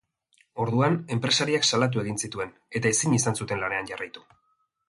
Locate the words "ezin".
2.97-3.17